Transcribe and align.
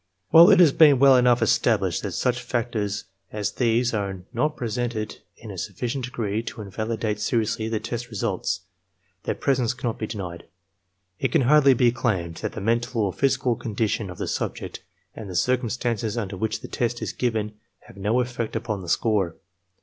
While 0.31 0.49
it 0.49 0.59
has 0.59 0.71
been 0.71 0.97
well 0.97 1.15
enough 1.15 1.43
established 1.43 2.01
that 2.01 2.13
such 2.13 2.41
factors 2.41 3.03
as 3.31 3.51
these 3.51 3.93
are 3.93 4.21
not 4.33 4.57
present 4.57 4.95
in 4.95 5.51
a 5.51 5.59
sufficient 5.59 6.05
degree 6.05 6.41
to 6.41 6.61
invalidate 6.63 7.19
seriously 7.19 7.69
the 7.69 7.79
test 7.79 8.09
results, 8.09 8.61
their 9.25 9.35
presence 9.35 9.75
cannot 9.75 9.99
be 9.99 10.07
denied. 10.07 10.45
It 11.19 11.31
can 11.31 11.41
hardly 11.43 11.75
be 11.75 11.91
claimed 11.91 12.37
that 12.37 12.53
the 12.53 12.61
mental 12.61 13.03
or 13.03 13.13
physical 13.13 13.55
condition 13.55 14.09
of 14.09 14.17
the 14.17 14.27
subject 14.27 14.81
and 15.15 15.29
the 15.29 15.35
circumstances 15.35 16.17
under 16.17 16.35
which 16.35 16.61
the 16.61 16.67
test 16.67 17.03
is 17.03 17.13
given 17.13 17.59
have 17.81 17.95
no 17.95 18.21
effect 18.21 18.55
upon 18.55 18.81
the 18.81 18.89
score. 18.89 19.35